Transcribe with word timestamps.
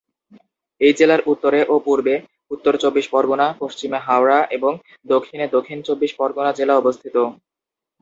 এই 0.81 0.93
জেলার 0.93 1.21
উত্তরে 1.31 1.59
ও 1.65 1.85
পূর্বে 1.85 2.15
উত্তর 2.51 2.73
চব্বিশ 2.77 3.05
পরগনা, 3.09 3.47
পশ্চিমে 3.61 3.99
হাওড়া 3.99 4.39
এবং 4.51 4.71
দক্ষিণে 5.05 5.45
দক্ষিণ 5.55 5.79
চব্বিশ 5.87 6.11
পরগনা 6.19 6.51
জেলা 6.59 6.73
অবস্থিত। 6.77 7.15